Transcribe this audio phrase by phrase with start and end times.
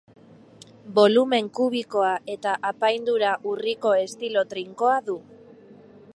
[0.99, 5.21] Bolumen kubikoa eta apaindura urriko estilo trinkoa du.